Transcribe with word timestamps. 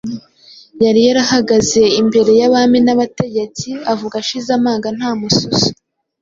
Yari 0.83 0.99
yarahagaze 1.07 1.81
imbere 2.01 2.31
y’abami 2.39 2.79
n’abategetsi 2.83 3.69
avuga 3.93 4.15
ashize 4.23 4.49
amanga 4.57 4.87
nta 4.97 5.09
mususu 5.19 5.69